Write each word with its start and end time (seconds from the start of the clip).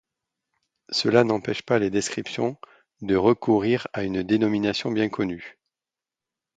Cela 0.89 1.23
n'empêche 1.23 1.61
pas 1.61 1.77
les 1.77 1.91
descriptions 1.91 2.57
de 3.03 3.15
recourir 3.15 3.87
à 3.93 4.01
une 4.03 4.23
dénomination 4.23 4.91
bien 4.91 5.09
connue. 5.09 5.59